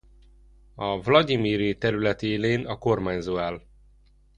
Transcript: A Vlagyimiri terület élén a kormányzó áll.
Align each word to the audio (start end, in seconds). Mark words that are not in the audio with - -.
A 0.75 1.01
Vlagyimiri 1.01 1.77
terület 1.77 2.21
élén 2.23 2.65
a 2.65 2.77
kormányzó 2.77 3.37
áll. 3.37 3.61